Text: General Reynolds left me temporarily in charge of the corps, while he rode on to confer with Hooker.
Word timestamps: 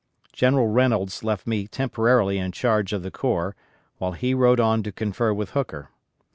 General 0.33 0.65
Reynolds 0.65 1.23
left 1.23 1.45
me 1.45 1.67
temporarily 1.67 2.39
in 2.39 2.51
charge 2.53 2.91
of 2.91 3.03
the 3.03 3.11
corps, 3.11 3.55
while 3.99 4.13
he 4.13 4.33
rode 4.33 4.59
on 4.59 4.81
to 4.81 4.91
confer 4.91 5.31
with 5.31 5.51
Hooker. 5.51 5.89